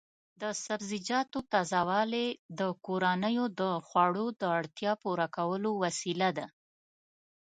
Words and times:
د 0.41 0.43
سبزیجاتو 0.65 1.39
تازه 1.51 1.81
والي 1.89 2.27
د 2.59 2.61
کورنیو 2.85 3.45
د 3.59 3.61
خوړو 3.87 4.27
د 4.41 4.43
اړتیا 4.59 4.91
پوره 5.01 5.27
کولو 5.37 5.69
وسیله 5.83 6.29
ده. 6.37 6.47